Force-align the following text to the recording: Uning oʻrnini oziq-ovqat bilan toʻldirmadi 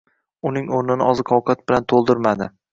Uning 0.51 0.71
oʻrnini 0.77 1.07
oziq-ovqat 1.11 1.63
bilan 1.69 1.89
toʻldirmadi 1.97 2.53